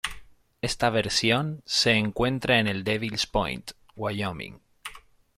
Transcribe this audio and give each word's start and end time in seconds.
Esta 0.63 0.89
versión 0.89 1.61
se 1.63 1.91
encuentra 1.91 2.57
en 2.57 2.83
Devil's 2.83 3.27
Point, 3.27 3.73
Wyoming. 3.95 4.57